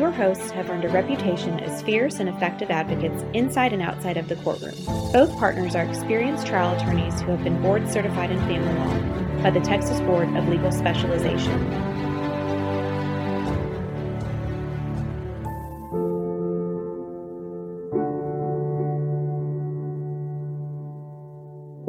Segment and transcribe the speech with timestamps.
[0.00, 4.30] Your hosts have earned a reputation as fierce and effective advocates inside and outside of
[4.30, 4.74] the courtroom.
[5.12, 9.50] Both partners are experienced trial attorneys who have been board certified in family law by
[9.50, 11.99] the Texas Board of Legal Specialization.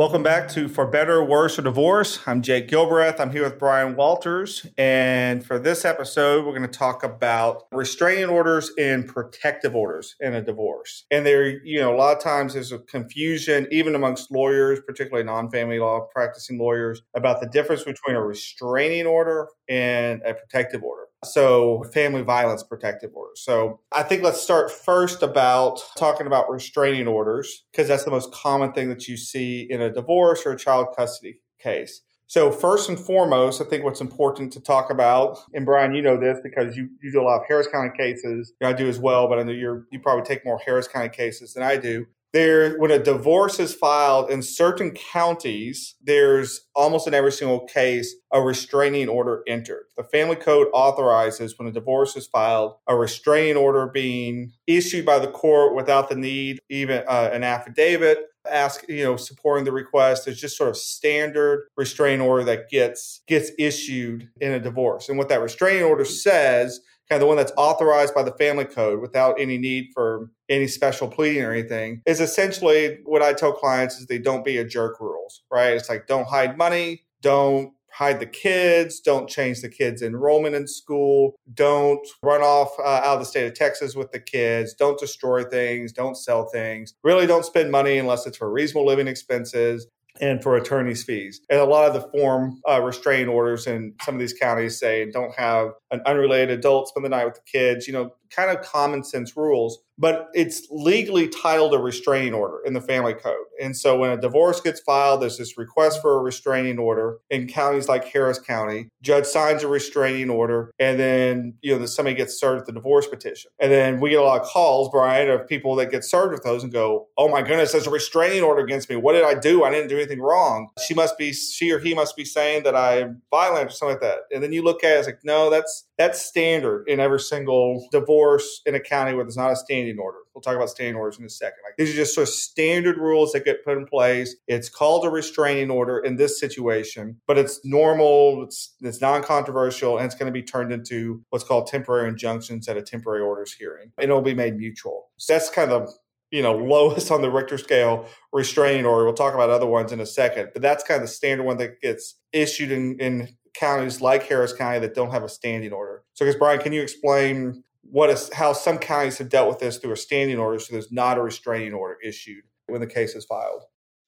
[0.02, 2.22] Welcome back to For Better, Worse, or Divorce.
[2.26, 3.20] I'm Jake Gilbreth.
[3.20, 4.66] I'm here with Brian Walters.
[4.76, 10.34] And for this episode, we're going to talk about restraining orders and protective orders in
[10.34, 11.06] a divorce.
[11.12, 15.24] And there, you know, a lot of times there's a confusion, even amongst lawyers, particularly
[15.24, 20.82] non family law practicing lawyers, about the difference between a restraining order and a protective
[20.82, 21.11] order.
[21.24, 23.42] So, family violence protective orders.
[23.44, 28.32] So, I think let's start first about talking about restraining orders, because that's the most
[28.32, 32.02] common thing that you see in a divorce or a child custody case.
[32.26, 36.18] So, first and foremost, I think what's important to talk about, and Brian, you know
[36.18, 38.54] this because you, you do a lot of Harris County cases.
[38.64, 41.54] I do as well, but I know you're, you probably take more Harris County cases
[41.54, 47.14] than I do there when a divorce is filed in certain counties there's almost in
[47.14, 49.84] every single case a restraining order entered.
[49.98, 55.20] The family code authorizes when a divorce is filed a restraining order being issued by
[55.20, 60.26] the court without the need even uh, an affidavit ask you know supporting the request.
[60.26, 65.10] There's just sort of standard restraining order that gets gets issued in a divorce.
[65.10, 68.64] And what that restraining order says kind of the one that's authorized by the family
[68.64, 73.52] code without any need for any special pleading or anything is essentially what I tell
[73.52, 75.74] clients is they don't be a jerk rules, right?
[75.74, 80.68] It's like don't hide money, don't hide the kids, don't change the kids' enrollment in
[80.68, 85.00] school, don't run off uh, out of the state of Texas with the kids, don't
[85.00, 89.88] destroy things, don't sell things, really don't spend money unless it's for reasonable living expenses
[90.20, 91.42] and for attorney's fees.
[91.50, 95.10] And a lot of the form uh, restraining orders in some of these counties say
[95.10, 98.64] don't have an unrelated adult spend the night with the kids, you know, kind of
[98.64, 103.46] common sense rules but it's legally titled a restraining order in the family code.
[103.62, 107.48] And so when a divorce gets filed, there's this request for a restraining order in
[107.48, 108.90] counties like Harris County.
[109.04, 113.08] Judge signs a restraining order, and then you know somebody gets served with the divorce
[113.08, 113.52] petition.
[113.60, 116.44] And then we get a lot of calls, Brian, of people that get served with
[116.44, 118.96] those and go, "Oh my goodness, there's a restraining order against me.
[118.96, 119.64] What did I do?
[119.64, 120.70] I didn't do anything wrong.
[120.88, 124.02] She must be, she or he must be saying that I'm violent or something like
[124.02, 127.20] that." And then you look at it, it's like, no, that's that's standard in every
[127.20, 130.18] single divorce in a county where there's not a standing order.
[130.34, 131.60] We'll talk about standing orders in a second.
[131.64, 134.36] Like these are just sort of standard rules that get put in place.
[134.48, 140.08] It's called a restraining order in this situation, but it's normal, it's, it's non-controversial, and
[140.08, 143.92] it's going to be turned into what's called temporary injunctions at a temporary orders hearing.
[144.00, 145.10] And it'll be made mutual.
[145.18, 145.94] So that's kind of
[146.32, 149.06] you know lowest on the Richter scale restraining order.
[149.06, 151.58] We'll talk about other ones in a second, but that's kind of the standard one
[151.58, 156.04] that gets issued in, in counties like Harris County that don't have a standing order.
[156.14, 159.78] So, because Brian, can you explain what is how some counties have dealt with this
[159.78, 163.26] through a standing order, so there's not a restraining order issued when the case is
[163.26, 163.64] filed?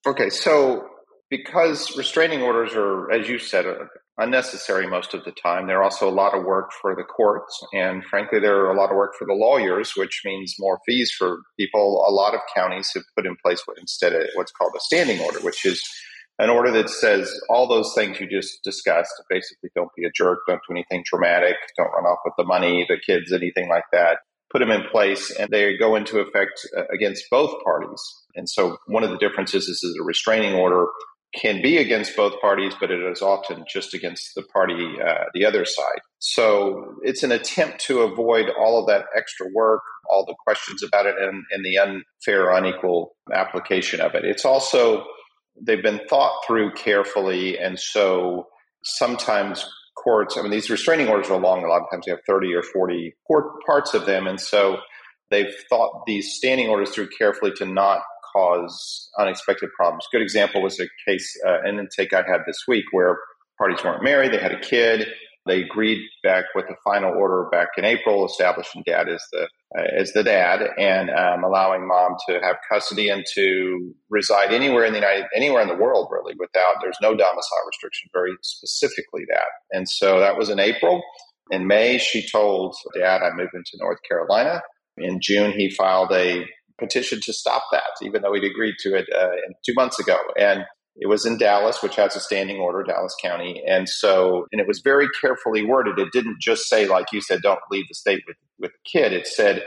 [0.05, 0.87] Okay, so
[1.29, 3.85] because restraining orders are, as you said, uh,
[4.17, 8.03] unnecessary most of the time, they're also a lot of work for the courts, and
[8.05, 12.05] frankly, they're a lot of work for the lawyers, which means more fees for people.
[12.07, 15.19] A lot of counties have put in place what instead of what's called a standing
[15.19, 15.81] order, which is
[16.39, 19.13] an order that says all those things you just discussed.
[19.29, 22.85] Basically, don't be a jerk, don't do anything dramatic, don't run off with the money,
[22.87, 24.17] the kids, anything like that.
[24.51, 28.01] Put them in place, and they go into effect uh, against both parties.
[28.35, 30.87] And so, one of the differences is, a restraining order
[31.35, 35.45] can be against both parties, but it is often just against the party, uh, the
[35.45, 35.99] other side.
[36.19, 41.07] So it's an attempt to avoid all of that extra work, all the questions about
[41.07, 44.23] it, and, and the unfair, unequal application of it.
[44.23, 45.05] It's also
[45.61, 48.47] they've been thought through carefully, and so
[48.83, 49.65] sometimes
[50.01, 50.37] courts.
[50.37, 51.63] I mean, these restraining orders are long.
[51.63, 54.77] A lot of times, you have thirty or forty court parts of them, and so
[55.29, 58.01] they've thought these standing orders through carefully to not
[58.33, 60.05] cause unexpected problems.
[60.11, 63.17] Good example was a case, uh, an intake I had this week where
[63.57, 65.07] parties weren't married, they had a kid,
[65.45, 69.47] they agreed back with the final order back in April, establishing dad as the
[69.77, 74.85] uh, as the dad and um, allowing mom to have custody and to reside anywhere
[74.85, 79.25] in the United anywhere in the world really without there's no domicile restriction, very specifically
[79.29, 79.47] that.
[79.71, 81.01] And so that was in April.
[81.51, 84.61] In May, she told dad, "I'm moving to North Carolina."
[84.97, 86.45] In June, he filed a
[86.79, 89.29] petition to stop that, even though he'd agreed to it uh,
[89.65, 90.17] two months ago.
[90.37, 90.65] And
[90.95, 93.63] it was in Dallas, which has a standing order, Dallas County.
[93.67, 95.97] And so, and it was very carefully worded.
[95.97, 99.13] It didn't just say, like you said, don't leave the state with, with the kid.
[99.13, 99.63] It said,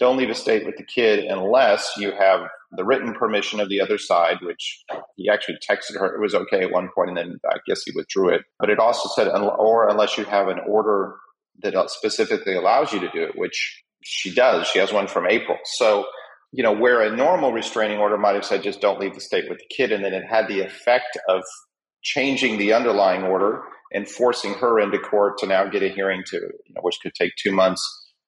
[0.00, 3.80] don't leave a state with the kid unless you have the written permission of the
[3.80, 4.82] other side, which
[5.16, 6.12] he actually texted her.
[6.12, 8.42] It was okay at one point, and then I guess he withdrew it.
[8.58, 11.14] But it also said, or unless you have an order
[11.62, 14.66] that specifically allows you to do it, which she does.
[14.66, 15.56] She has one from April.
[15.64, 16.06] So,
[16.54, 19.46] you know, where a normal restraining order might have said just don't leave the state
[19.48, 21.42] with the kid, and then it had the effect of
[22.04, 23.62] changing the underlying order
[23.92, 27.12] and forcing her into court to now get a hearing to, you know, which could
[27.14, 27.82] take two months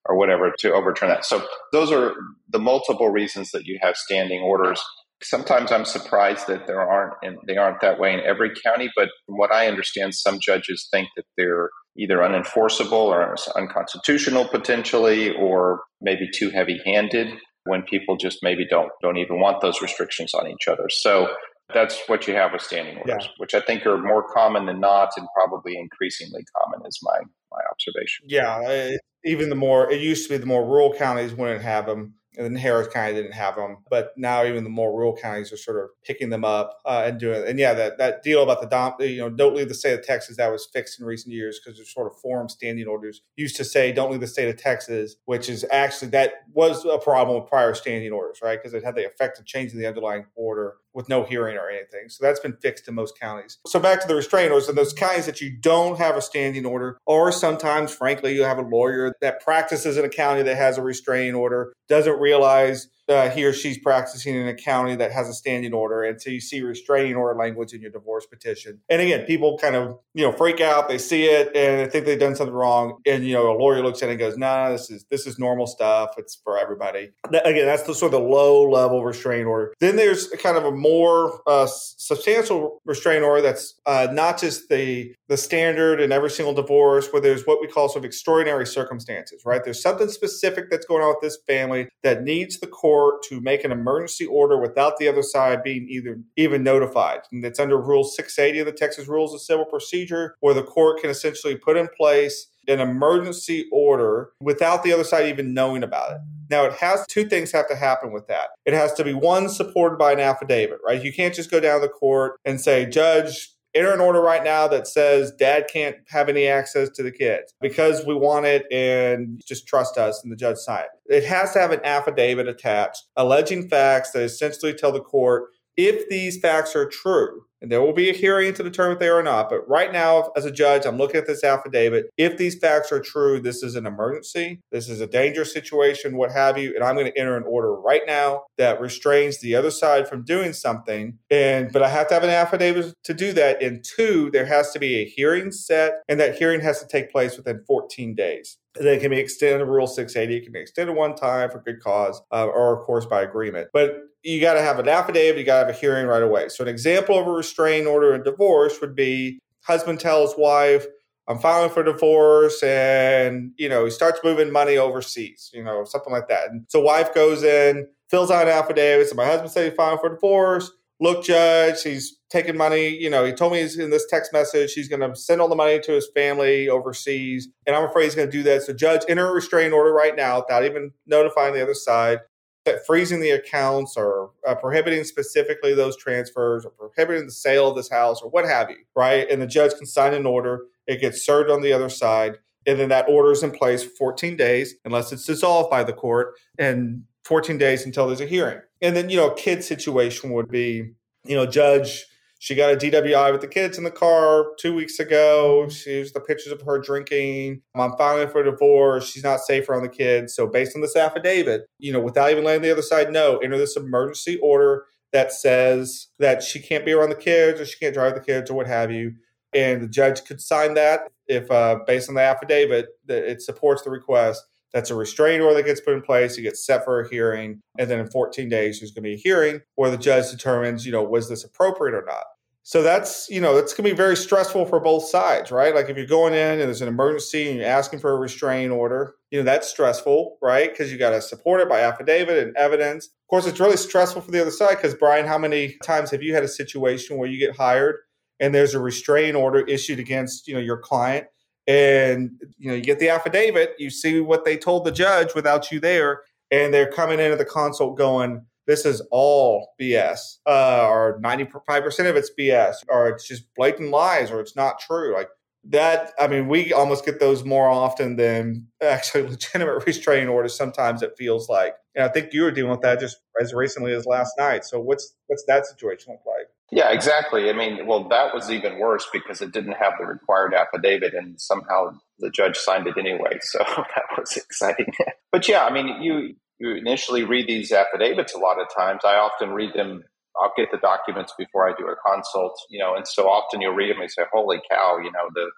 [0.07, 1.25] or whatever to overturn that.
[1.25, 2.15] So those are
[2.49, 4.83] the multiple reasons that you have standing orders.
[5.23, 8.91] Sometimes I'm surprised that there aren't, and they aren't that way in every county.
[8.97, 15.33] But from what I understand, some judges think that they're either unenforceable or unconstitutional potentially,
[15.33, 17.29] or maybe too heavy-handed
[17.67, 20.89] when people just maybe don't don't even want those restrictions on each other.
[20.89, 21.29] So
[21.75, 23.29] that's what you have with standing orders, yeah.
[23.39, 27.19] which I think are more common than not, and probably increasingly common is my
[27.51, 28.27] my observation.
[28.29, 32.15] Yeah, even the more it used to be, the more rural counties wouldn't have them
[32.37, 33.79] and then Harris County didn't have them.
[33.91, 37.19] But now even the more rural counties are sort of picking them up uh, and
[37.19, 37.49] doing it.
[37.49, 40.05] And yeah, that, that deal about the dom, you know, don't leave the state of
[40.05, 43.57] Texas that was fixed in recent years because there's sort of forum standing orders used
[43.57, 47.41] to say don't leave the state of Texas, which is actually that was a problem
[47.41, 48.61] with prior standing orders, right?
[48.61, 52.09] Because it had the effect of changing the underlying order with no hearing or anything.
[52.09, 53.59] So that's been fixed in most counties.
[53.67, 56.65] So back to the restraining orders, in those counties that you don't have a standing
[56.65, 60.79] order, or sometimes, frankly, you have a lawyer that practices in a county that has
[60.79, 65.29] a restraining order, doesn't realize uh, he or she's practicing in a county that has
[65.29, 68.81] a standing order, and so you see restraining order language in your divorce petition.
[68.89, 72.07] And again, people kind of you know freak out, they see it, and they think
[72.07, 74.47] they've done something wrong, and you know a lawyer looks at it and goes, "No,
[74.47, 76.15] nah, this is this is normal stuff.
[76.19, 79.73] It's for everybody." Again, that's the sort of the low level restraining order.
[79.81, 85.15] Then there's kind of a more uh, substantial restraining order that's uh, not just the
[85.29, 89.43] the standard in every single divorce, where there's what we call sort of extraordinary circumstances.
[89.45, 89.63] Right?
[89.63, 93.41] There's something specific that's going on with this family that needs the court court to
[93.43, 97.21] make an emergency order without the other side being either even notified.
[97.31, 101.01] And it's under Rule 680 of the Texas Rules of Civil Procedure, where the court
[101.01, 106.13] can essentially put in place an emergency order without the other side even knowing about
[106.13, 106.19] it.
[106.49, 108.49] Now, it has two things have to happen with that.
[108.65, 111.03] It has to be one supported by an affidavit, right?
[111.03, 114.43] You can't just go down to the court and say, Judge, enter an order right
[114.43, 118.65] now that says dad can't have any access to the kids because we want it
[118.73, 121.15] and just trust us and the judge sign it.
[121.15, 126.09] It has to have an affidavit attached alleging facts that essentially tell the court if
[126.09, 129.19] these facts are true, and there will be a hearing to determine if they are
[129.19, 129.49] or not.
[129.49, 132.07] But right now, as a judge, I'm looking at this affidavit.
[132.17, 136.33] If these facts are true, this is an emergency, this is a dangerous situation, what
[136.33, 139.71] have you, and I'm going to enter an order right now that restrains the other
[139.71, 141.19] side from doing something.
[141.31, 143.63] And but I have to have an affidavit to do that.
[143.63, 147.11] And two, there has to be a hearing set, and that hearing has to take
[147.11, 148.59] place within 14 days.
[148.81, 150.37] It can be extended Rule 680.
[150.37, 153.69] It can be extended one time for good cause, uh, or of course by agreement.
[153.73, 156.49] But you got to have an affidavit, you got to have a hearing right away.
[156.49, 160.87] So, an example of a restraining order in divorce would be husband tells wife,
[161.29, 166.13] I'm filing for divorce, and you know, he starts moving money overseas, you know, something
[166.13, 166.51] like that.
[166.51, 169.09] And so wife goes in, fills out an affidavit.
[169.09, 170.71] So my husband said he's filing for divorce.
[170.99, 172.89] Look, judge, he's taking money.
[172.89, 174.73] You know, he told me he's in this text message.
[174.73, 178.15] He's going to send all the money to his family overseas, and I'm afraid he's
[178.15, 178.63] going to do that.
[178.63, 182.21] So, judge, enter a restraining order right now without even notifying the other side
[182.67, 187.77] that freezing the accounts or uh, prohibiting specifically those transfers or prohibiting the sale of
[187.77, 189.31] this house or what have you, right?
[189.31, 190.65] And the judge can sign an order.
[190.87, 192.39] It gets served on the other side.
[192.67, 195.93] And then that order is in place for 14 days, unless it's dissolved by the
[195.93, 198.61] court, and 14 days until there's a hearing.
[198.81, 200.93] And then, you know, kid situation would be,
[201.25, 202.07] you know, judge
[202.39, 205.69] she got a DWI with the kids in the car two weeks ago.
[205.69, 207.63] She's the pictures of her drinking.
[207.75, 209.11] I'm filing for divorce.
[209.11, 210.35] She's not safe around the kids.
[210.35, 213.57] So, based on this affidavit, you know, without even letting the other side know, enter
[213.57, 217.95] this emergency order that says that she can't be around the kids or she can't
[217.95, 219.15] drive the kids or what have you.
[219.55, 223.83] And the judge could sign that if, uh, based on the affidavit, that it supports
[223.83, 224.45] the request.
[224.77, 226.37] That's a restraining order that gets put in place.
[226.37, 227.63] It gets set for a hearing.
[227.79, 230.85] And then in 14 days, there's going to be a hearing where the judge determines,
[230.85, 232.25] you know, was this appropriate or not?
[232.63, 235.75] So that's, you know, that's going to be very stressful for both sides, right?
[235.75, 238.71] Like if you're going in and there's an emergency and you're asking for a restraining
[238.71, 240.71] order, you know, that's stressful, right?
[240.71, 243.07] Because you got to support it by affidavit and evidence.
[243.07, 246.23] Of course, it's really stressful for the other side because, Brian, how many times have
[246.23, 247.97] you had a situation where you get hired
[248.41, 251.29] and there's a restraining order issued against, you know, your client
[251.67, 255.71] and, you know, you get the affidavit, you see what they told the judge without
[255.73, 261.21] you there, and they're coming into the consult going, this is all BS, uh, or
[261.23, 265.15] 95% of it's BS, or it's just blatant lies, or it's not true.
[265.15, 265.29] Like
[265.65, 270.57] that, I mean, we almost get those more often than actually legitimate restraining orders.
[270.57, 273.93] Sometimes it feels like, and I think you were dealing with that just as recently
[273.93, 274.65] as last night.
[274.65, 276.47] So what's what's that situation look like?
[276.73, 277.49] Yeah, exactly.
[277.49, 281.41] I mean, well, that was even worse because it didn't have the required affidavit, and
[281.41, 283.39] somehow the judge signed it anyway.
[283.43, 284.93] So that was exciting.
[285.33, 289.03] but yeah, I mean, you you initially read these affidavits a lot of times.
[289.05, 290.03] I often read them.
[290.43, 293.75] I'll get the documents before I do a consult, you know, and so often you'll
[293.75, 295.51] read them and say, "Holy cow!" You know, the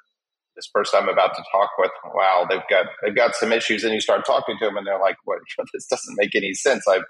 [0.57, 3.95] this person I'm about to talk with, wow, they've got they've got some issues, and
[3.95, 5.39] you start talking to them, and they're like, "What?
[5.73, 7.05] This doesn't make any sense." I've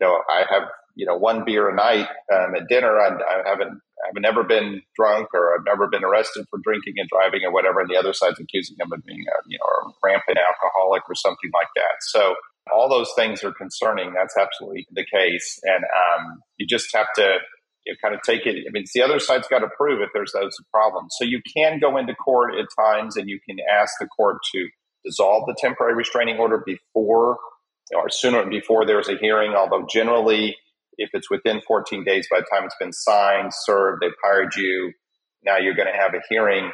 [0.00, 0.64] you know, I have
[0.94, 2.98] you know one beer a night um, at dinner.
[2.98, 7.08] I, I haven't I've never been drunk or I've never been arrested for drinking and
[7.08, 7.80] driving or whatever.
[7.80, 11.14] And the other side's accusing them of being a you know a rampant alcoholic or
[11.14, 12.00] something like that.
[12.00, 12.34] So
[12.72, 14.12] all those things are concerning.
[14.14, 17.38] That's absolutely the case, and um, you just have to
[17.86, 18.64] you know, kind of take it.
[18.66, 21.14] I mean, the other side's got to prove if there's those problems.
[21.18, 24.68] So you can go into court at times, and you can ask the court to
[25.04, 27.38] dissolve the temporary restraining order before
[27.94, 29.52] or sooner before there's a hearing.
[29.52, 30.56] Although generally,
[31.00, 34.92] if it's within 14 days by the time it's been signed, served, they've hired you,
[35.44, 36.70] now you're going to have a hearing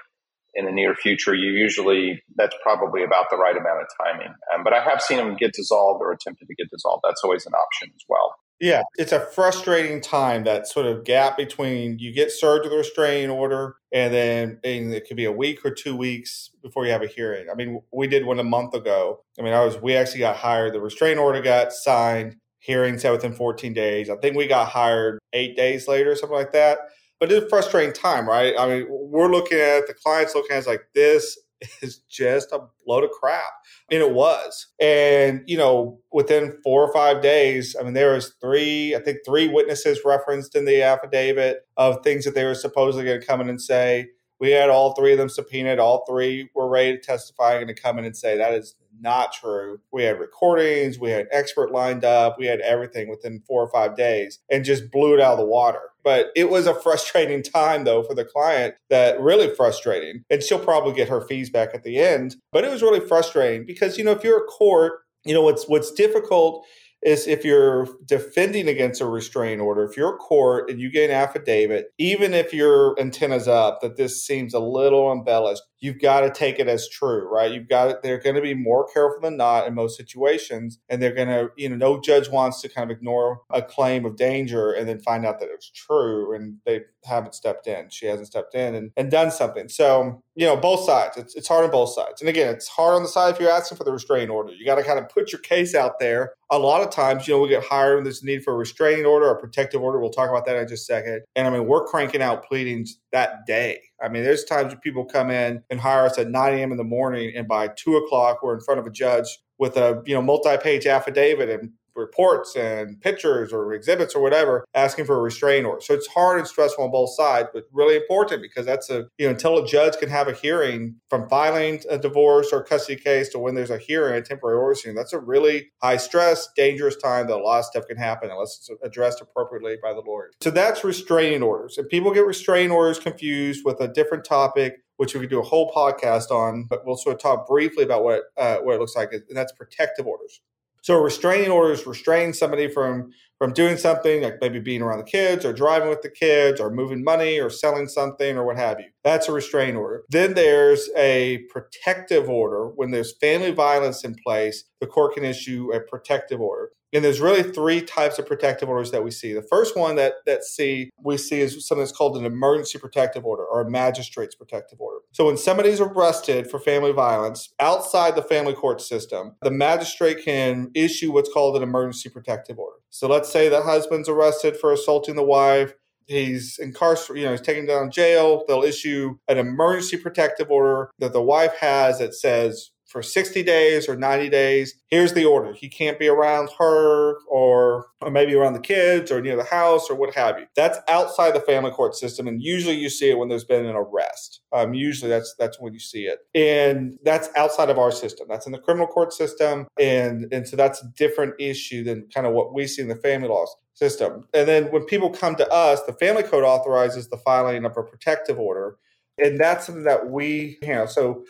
[0.54, 1.34] in the near future.
[1.34, 4.34] You usually that's probably about the right amount of timing.
[4.54, 7.02] Um, but I have seen them get dissolved or attempted to get dissolved.
[7.04, 8.34] That's always an option as well.
[8.58, 12.76] Yeah, it's a frustrating time that sort of gap between you get served with a
[12.78, 16.92] restraining order and then and it could be a week or two weeks before you
[16.92, 17.48] have a hearing.
[17.50, 19.20] I mean, we did one a month ago.
[19.38, 20.72] I mean, I was we actually got hired.
[20.72, 22.36] The restraining order got signed,
[22.66, 24.10] hearing set within 14 days.
[24.10, 26.78] I think we got hired eight days later, or something like that.
[27.20, 28.54] But it's a frustrating time, right?
[28.58, 31.38] I mean, we're looking at the clients looking at it like this
[31.80, 33.52] is just a load of crap.
[33.90, 34.66] And it was.
[34.80, 39.18] And, you know, within four or five days, I mean, there was three, I think
[39.24, 43.40] three witnesses referenced in the affidavit of things that they were supposedly going to come
[43.40, 44.08] in and say.
[44.38, 45.78] We had all three of them subpoenaed.
[45.78, 49.32] All three were ready to testify and to come in and say that is not
[49.32, 49.80] true.
[49.92, 53.96] We had recordings, we had expert lined up, we had everything within four or five
[53.96, 55.80] days and just blew it out of the water.
[56.04, 60.24] But it was a frustrating time though for the client that really frustrating.
[60.30, 62.36] And she'll probably get her fees back at the end.
[62.52, 65.68] But it was really frustrating because, you know, if you're a court, you know, what's
[65.68, 66.64] what's difficult
[67.02, 71.10] is if you're defending against a restraining order, if you're a court and you get
[71.10, 76.20] an affidavit, even if your antenna's up that this seems a little embellished, you've got
[76.20, 77.52] to take it as true, right?
[77.52, 78.02] You've got it.
[78.02, 81.50] They're going to be more careful than not in most situations, and they're going to,
[81.56, 85.00] you know, no judge wants to kind of ignore a claim of danger and then
[85.00, 87.88] find out that it's true, and they haven't stepped in.
[87.90, 89.68] She hasn't stepped in and, and done something.
[89.68, 91.16] So, you know, both sides.
[91.16, 92.20] It's it's hard on both sides.
[92.20, 94.52] And again, it's hard on the side if you're asking for the restraining order.
[94.52, 96.32] You got to kind of put your case out there.
[96.50, 98.56] A lot of times, you know, we get hired when there's a need for a
[98.56, 100.00] restraining order or protective order.
[100.00, 101.22] We'll talk about that in just a second.
[101.34, 103.80] And I mean, we're cranking out pleadings that day.
[104.02, 106.70] I mean, there's times when people come in and hire us at 9 a.m.
[106.70, 110.02] in the morning, and by two o'clock, we're in front of a judge with a
[110.06, 115.22] you know multi-page affidavit and reports and pictures or exhibits or whatever asking for a
[115.22, 115.80] restraining order.
[115.80, 119.26] So it's hard and stressful on both sides, but really important because that's a, you
[119.26, 123.28] know, until a judge can have a hearing from filing a divorce or custody case
[123.30, 126.96] to when there's a hearing, a temporary order hearing, that's a really high stress, dangerous
[126.96, 130.30] time that a lot of stuff can happen unless it's addressed appropriately by the lawyer.
[130.42, 131.78] So that's restraining orders.
[131.78, 135.44] And people get restraining orders confused with a different topic which we could do a
[135.44, 138.96] whole podcast on, but we'll sort of talk briefly about what uh, what it looks
[138.96, 140.40] like, and that's protective orders.
[140.86, 144.98] So a restraining order is restrain somebody from from doing something like maybe being around
[144.98, 148.56] the kids or driving with the kids or moving money or selling something or what
[148.56, 148.86] have you.
[149.02, 150.04] That's a restraining order.
[150.10, 155.72] Then there's a protective order when there's family violence in place, the court can issue
[155.74, 156.70] a protective order.
[156.92, 159.32] And there's really three types of protective orders that we see.
[159.32, 163.26] The first one that that see we see is something that's called an emergency protective
[163.26, 164.95] order or a magistrate's protective order.
[165.16, 170.70] So when somebody's arrested for family violence outside the family court system, the magistrate can
[170.74, 172.76] issue what's called an emergency protective order.
[172.90, 175.72] So let's say the husband's arrested for assaulting the wife
[176.06, 178.44] he's incarcerated, you know, he's taken down jail.
[178.46, 183.90] They'll issue an emergency protective order that the wife has that says for 60 days
[183.90, 184.74] or 90 days.
[184.86, 185.52] Here's the order.
[185.52, 189.90] He can't be around her or, or maybe around the kids or near the house
[189.90, 190.46] or what have you.
[190.56, 192.26] That's outside the family court system.
[192.26, 194.40] And usually you see it when there's been an arrest.
[194.50, 196.20] Um, usually that's that's when you see it.
[196.34, 198.28] And that's outside of our system.
[198.30, 199.66] That's in the criminal court system.
[199.78, 202.96] And, and so that's a different issue than kind of what we see in the
[202.96, 204.26] family laws system.
[204.32, 207.82] And then when people come to us, the family code authorizes the filing of a
[207.82, 208.78] protective order.
[209.18, 210.86] And that's something that we handle.
[210.86, 211.24] So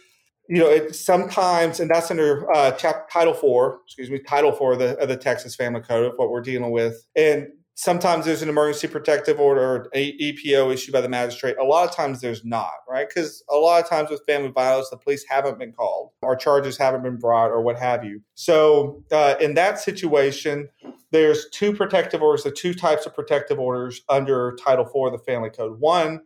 [0.49, 2.73] you know, it sometimes, and that's under uh,
[3.11, 6.31] Title Four, excuse me, Title Four of the, of the Texas Family Code of what
[6.31, 11.57] we're dealing with, and sometimes there's an emergency protective order, EPO issued by the magistrate.
[11.59, 13.07] A lot of times there's not, right?
[13.07, 16.79] Because a lot of times with family violence, the police haven't been called, or charges
[16.79, 18.23] haven't been brought, or what have you.
[18.35, 20.69] So uh, in that situation,
[21.13, 25.25] there's two protective orders, the two types of protective orders under Title IV of the
[25.25, 25.79] Family Code.
[25.79, 26.23] One,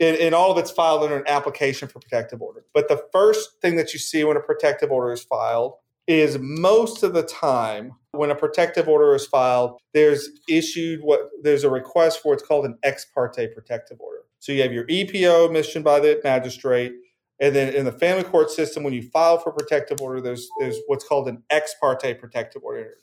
[0.00, 2.64] and, all of it's filed under an application for protective order.
[2.72, 5.74] But the first thing that you see when a protective order is filed
[6.06, 11.64] is most of the time when a protective order is filed, there's issued what there's
[11.64, 14.22] a request for what's called an ex parte protective order.
[14.40, 16.94] So you have your EPO mission by the magistrate,
[17.40, 20.78] and then in the family court system, when you file for protective order, there's there's
[20.86, 22.94] what's called an ex parte protective order.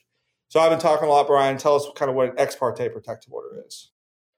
[0.49, 1.57] So I've been talking a lot, Brian.
[1.57, 3.91] Tell us kind of what an ex parte protective order is.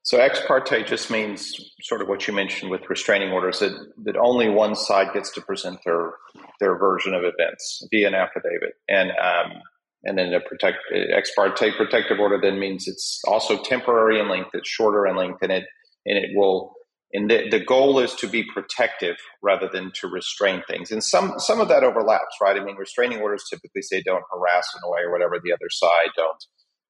[0.10, 3.74] So ex parte just means sort of what you mentioned with restraining orders that,
[4.06, 6.14] that only one side gets to present their
[6.60, 9.62] their version of events via an affidavit, and um,
[10.06, 14.50] and then a protect ex parte protective order then means it's also temporary in length,
[14.54, 15.66] it's shorter in length, and it
[16.08, 16.74] and it will
[17.14, 20.90] and the, the goal is to be protective rather than to restrain things.
[20.90, 22.60] And some some of that overlaps, right?
[22.60, 26.44] I mean, restraining orders typically say don't harass, annoy, or whatever the other side, don't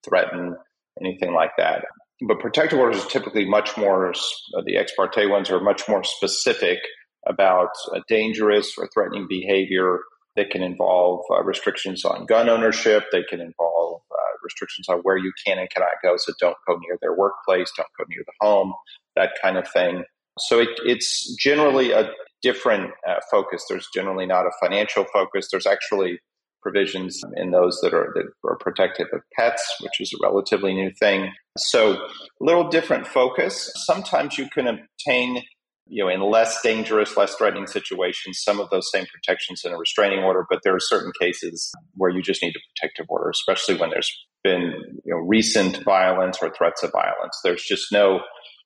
[0.05, 0.55] threaten,
[1.01, 1.83] anything like that.
[2.27, 4.09] But protective orders are typically much more.
[4.09, 6.79] Uh, the ex parte ones are much more specific
[7.25, 9.99] about uh, dangerous or threatening behavior.
[10.35, 13.05] They can involve uh, restrictions on gun ownership.
[13.11, 16.15] They can involve uh, restrictions on where you can and cannot go.
[16.17, 17.71] So don't go near their workplace.
[17.75, 18.73] Don't go near the home
[19.15, 20.03] that kind of thing.
[20.39, 22.11] So it, it's generally a
[22.41, 23.65] different uh, focus.
[23.69, 25.49] There's generally not a financial focus.
[25.51, 26.19] There's actually
[26.61, 30.91] provisions in those that are that are protective of pets, which is a relatively new
[30.99, 31.31] thing.
[31.57, 32.07] So a
[32.39, 33.71] little different focus.
[33.85, 35.43] Sometimes you can obtain
[35.89, 39.77] you know, in less dangerous, less threatening situations, some of those same protections in a
[39.77, 43.75] restraining order, but there are certain cases where you just need a protective order, especially
[43.75, 44.11] when there's
[44.43, 44.71] been
[45.03, 47.39] you know, recent violence or threats of violence.
[47.43, 48.21] There's just no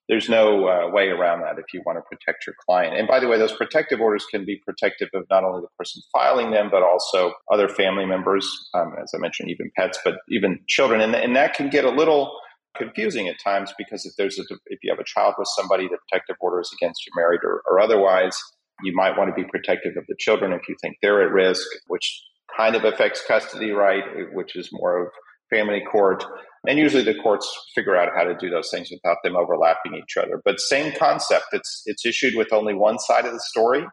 [0.09, 2.97] there's no uh, way around that if you want to protect your client.
[2.97, 6.01] And by the way, those protective orders can be protective of not only the person
[6.11, 10.59] filing them, but also other family members, um, as I mentioned, even pets, but even
[10.67, 10.99] children.
[10.99, 12.37] And, and that can get a little
[12.75, 15.97] confusing at times because if there's a, if you have a child with somebody, the
[16.09, 18.37] protective order is against you married or, or otherwise.
[18.81, 21.65] You might want to be protective of the children if you think they're at risk,
[21.87, 22.23] which
[22.57, 24.03] kind of affects custody, right?
[24.33, 25.11] Which is more of
[25.49, 26.25] family court.
[26.67, 30.15] And usually the courts figure out how to do those things without them overlapping each
[30.17, 30.41] other.
[30.45, 31.45] But same concept.
[31.51, 33.85] It's it's issued with only one side of the story.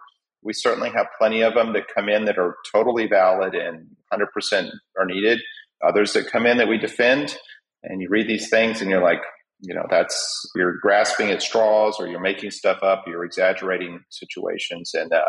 [0.43, 4.71] We certainly have plenty of them that come in that are totally valid and 100%
[4.99, 5.41] are needed.
[5.87, 7.37] Others that come in that we defend,
[7.83, 9.21] and you read these things and you're like,
[9.61, 14.93] you know, that's you're grasping at straws or you're making stuff up, you're exaggerating situations,
[14.95, 15.25] and uh,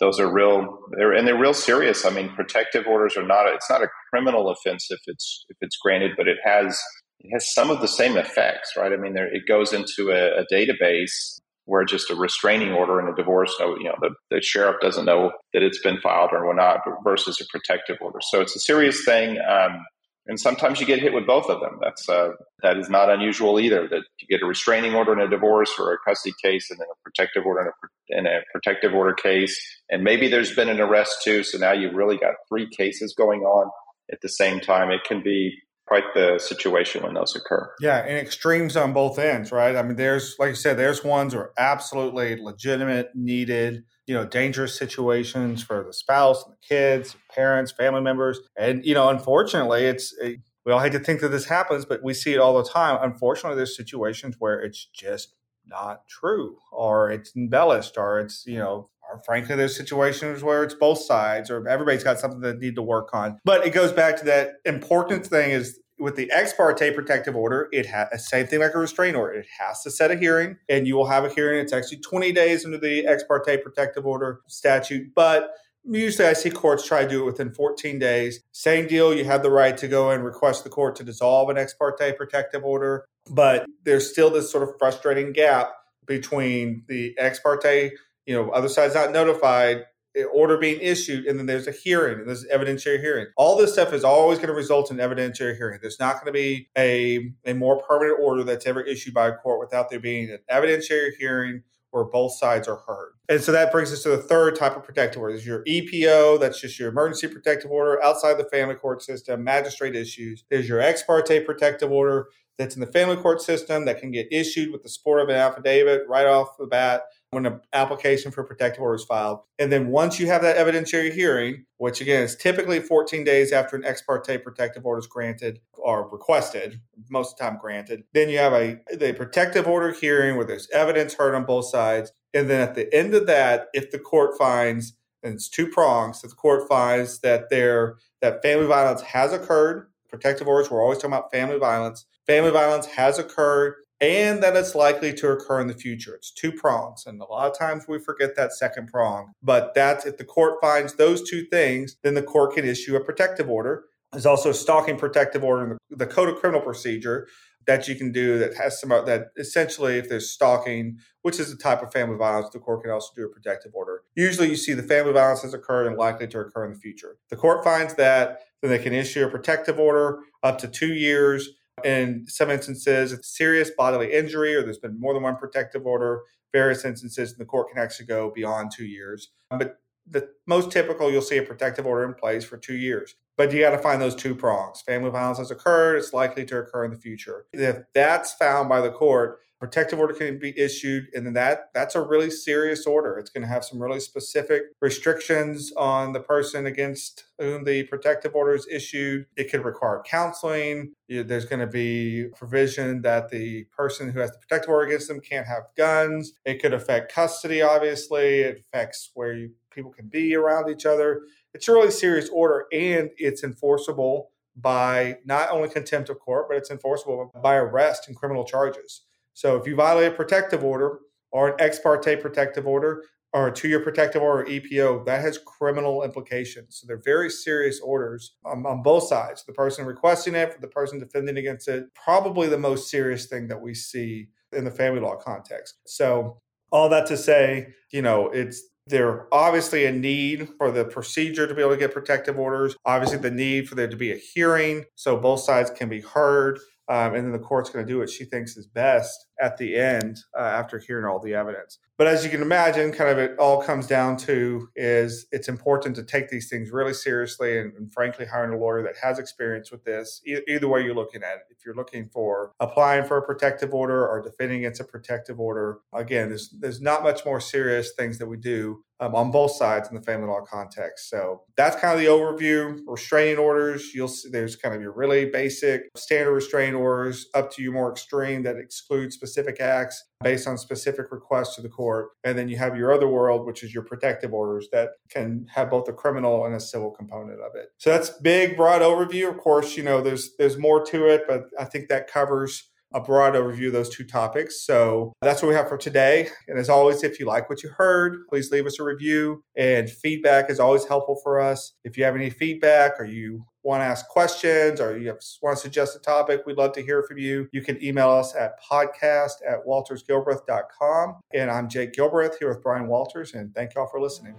[0.00, 2.04] those are real they're, and they're real serious.
[2.04, 5.76] I mean protective orders are not it's not a criminal offense if it's if it's
[5.76, 6.78] granted but it has
[7.20, 8.92] it has some of the same effects right?
[8.92, 13.08] I mean there, it goes into a, a database where just a restraining order in
[13.08, 16.54] a divorce no you know the, the sheriff doesn't know that it's been filed or
[16.54, 18.18] not versus a protective order.
[18.20, 19.38] So it's a serious thing.
[19.48, 19.84] Um,
[20.26, 21.78] and sometimes you get hit with both of them.
[21.80, 22.30] That's uh,
[22.62, 23.88] that is not unusual either.
[23.88, 26.86] That you get a restraining order in a divorce or a custody case, and then
[26.90, 27.72] a protective order
[28.08, 29.58] in a, in a protective order case,
[29.90, 31.42] and maybe there's been an arrest too.
[31.42, 33.70] So now you've really got three cases going on
[34.12, 34.90] at the same time.
[34.90, 35.54] It can be
[35.86, 37.70] quite the situation when those occur.
[37.80, 39.76] Yeah, and extremes on both ends, right?
[39.76, 44.24] I mean, there's like you said, there's ones that are absolutely legitimate, needed you know
[44.24, 48.40] dangerous situations for the spouse and the kids parents family members.
[48.56, 52.02] And you know unfortunately it's it, we all hate to think that this happens but
[52.02, 52.98] we see it all the time.
[53.02, 55.34] Unfortunately there's situations where it's just
[55.66, 60.74] not true or it's embellished or it's you know or frankly there's situations where it's
[60.74, 63.38] both sides or everybody's got something that need to work on.
[63.44, 67.68] But it goes back to that important thing is with the ex parte protective order,
[67.72, 69.34] it has same thing like a restraint order.
[69.34, 71.60] It has to set a hearing, and you will have a hearing.
[71.60, 75.54] It's actually 20 days under the ex parte protective order statute, but
[75.84, 78.40] usually I see courts try to do it within 14 days.
[78.52, 81.58] Same deal, you have the right to go and request the court to dissolve an
[81.58, 85.72] ex parte protective order, but there's still this sort of frustrating gap
[86.06, 87.92] between the ex parte,
[88.26, 89.84] you know, other side's not notified
[90.24, 93.26] order being issued, and then there's a hearing, and there's an evidentiary hearing.
[93.36, 95.78] All this stuff is always going to result in evidentiary hearing.
[95.80, 99.36] There's not going to be a, a more permanent order that's ever issued by a
[99.36, 103.12] court without there being an evidentiary hearing where both sides are heard.
[103.28, 105.34] And so that brings us to the third type of protective order.
[105.34, 109.96] is your EPO, that's just your emergency protective order outside the family court system, magistrate
[109.96, 110.44] issues.
[110.50, 114.28] There's your ex parte protective order that's in the family court system that can get
[114.30, 117.02] issued with the support of an affidavit right off the bat
[117.36, 119.40] when an application for protective order is filed.
[119.58, 123.76] And then once you have that evidentiary hearing, which again is typically 14 days after
[123.76, 128.30] an ex parte protective order is granted or requested, most of the time granted, then
[128.30, 132.10] you have a the protective order hearing where there's evidence heard on both sides.
[132.32, 136.24] And then at the end of that, if the court finds, and it's two prongs,
[136.24, 140.96] if the court finds that there that family violence has occurred, protective orders, we're always
[140.96, 142.06] talking about family violence.
[142.26, 146.14] Family violence has occurred and that it's likely to occur in the future.
[146.14, 147.04] It's two prongs.
[147.06, 149.32] And a lot of times we forget that second prong.
[149.42, 153.04] But that's if the court finds those two things, then the court can issue a
[153.04, 153.84] protective order.
[154.12, 157.26] There's also a stalking protective order in the, the Code of Criminal Procedure
[157.66, 161.56] that you can do that has some that essentially if there's stalking which is a
[161.56, 164.72] type of family violence the court can also do a protective order usually you see
[164.72, 167.94] the family violence has occurred and likely to occur in the future the court finds
[167.94, 171.50] that then they can issue a protective order up to two years
[171.84, 176.84] in some instances, serious bodily injury or there's been more than one protective order, various
[176.84, 179.30] instances, the court can actually go beyond two years.
[179.50, 183.14] Um, but the most typical, you'll see a protective order in place for two years.
[183.36, 184.80] But you got to find those two prongs.
[184.80, 187.46] Family violence has occurred, it's likely to occur in the future.
[187.52, 192.00] If that's found by the court, protective order can be issued and that that's a
[192.00, 193.18] really serious order.
[193.18, 198.34] It's going to have some really specific restrictions on the person against whom the protective
[198.34, 199.26] order is issued.
[199.36, 200.92] It could require counseling.
[201.08, 205.20] There's going to be provision that the person who has the protective order against them
[205.20, 206.32] can't have guns.
[206.44, 208.40] It could affect custody obviously.
[208.40, 211.22] It affects where you, people can be around each other.
[211.54, 216.56] It's a really serious order and it's enforceable by not only contempt of court, but
[216.56, 219.02] it's enforceable by arrest and criminal charges.
[219.36, 223.52] So if you violate a protective order or an ex parte protective order or a
[223.52, 226.78] two year protective order or EPO, that has criminal implications.
[226.78, 231.36] So they're very serious orders on, both sides the person requesting it, the person defending
[231.36, 231.84] against it.
[231.94, 235.80] Probably the most serious thing that we see in the family law context.
[235.86, 236.40] So,
[236.72, 241.54] all that to say, you know, it's there obviously a need for the procedure to
[241.54, 244.84] be able to get protective orders, obviously the need for there to be a hearing
[244.94, 246.58] so both sides can be heard.
[246.88, 249.76] Um, and then the court's going to do what she thinks is best at the
[249.76, 251.78] end uh, after hearing all the evidence.
[251.98, 255.96] But as you can imagine, kind of it all comes down to is it's important
[255.96, 259.72] to take these things really seriously and, and frankly hiring a lawyer that has experience
[259.72, 260.20] with this.
[260.26, 263.72] E- either way you're looking at it, if you're looking for applying for a protective
[263.72, 268.18] order or defending against a protective order, again, there's there's not much more serious things
[268.18, 271.10] that we do um, on both sides in the family law context.
[271.10, 272.80] So that's kind of the overview.
[272.86, 277.62] Restraining orders, you'll see there's kind of your really basic standard restraining orders up to
[277.62, 282.08] your more extreme that exclude specific acts based on specific requests to the court.
[282.24, 285.70] And then you have your other world, which is your protective orders that can have
[285.70, 287.68] both a criminal and a civil component of it.
[287.78, 289.28] So that's big, broad overview.
[289.28, 293.00] Of course, you know, there's there's more to it, but I think that covers a
[293.00, 294.64] broad overview of those two topics.
[294.64, 296.28] So that's what we have for today.
[296.48, 299.42] And as always, if you like what you heard, please leave us a review.
[299.56, 301.72] And feedback is always helpful for us.
[301.84, 305.60] If you have any feedback or you want to ask questions or you want to
[305.60, 307.48] suggest a topic, we'd love to hear from you.
[307.52, 311.16] You can email us at podcast at waltersgilbreth.com.
[311.34, 314.34] And I'm Jake Gilbreth here with Brian Walters, and thank you all for listening.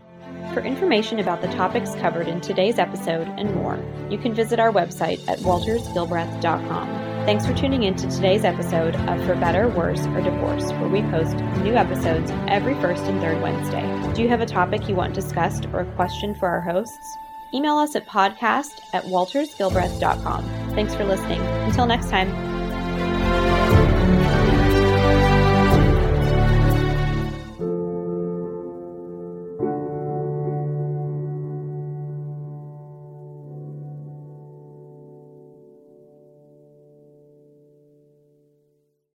[0.53, 3.77] For information about the topics covered in today's episode and more,
[4.09, 7.06] you can visit our website at waltersgilbreth.com.
[7.27, 11.01] Thanks for tuning in to today's episode of For Better, Worse, or Divorce, where we
[11.01, 13.83] post new episodes every first and third Wednesday.
[14.13, 17.17] Do you have a topic you want discussed or a question for our hosts?
[17.53, 20.45] Email us at podcast at waltersgilbreth.com.
[20.73, 21.41] Thanks for listening.
[21.41, 22.56] Until next time.